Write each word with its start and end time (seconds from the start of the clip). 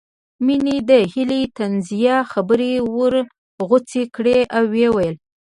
مينې 0.45 0.77
د 0.89 0.91
هيلې 1.11 1.41
طنزيه 1.57 2.17
خبرې 2.31 2.73
ورغوڅې 2.95 4.03
کړې 4.15 4.39
او 4.55 4.63
ويې 4.71 4.89
ويل 4.95 5.15